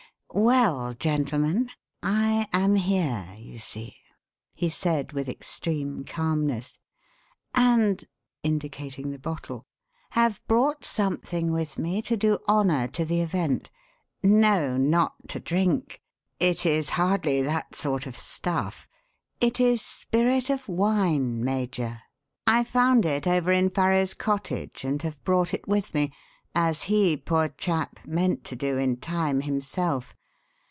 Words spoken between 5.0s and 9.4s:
with extreme calmness. "And" indicating the